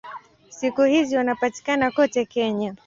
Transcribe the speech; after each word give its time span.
Siku 0.49 0.83
hizi 0.83 1.17
wanapatikana 1.17 1.91
kote 1.91 2.25
Kenya. 2.25 2.75